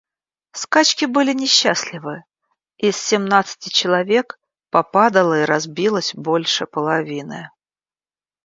Скачки 0.53 1.05
были 1.05 1.31
несчастливы, 1.31 2.23
и 2.77 2.87
из 2.87 2.97
семнадцати 2.97 3.69
человек 3.69 4.39
попадало 4.71 5.43
и 5.43 5.45
разбилось 5.45 6.15
больше 6.15 6.65
половины. 6.65 7.51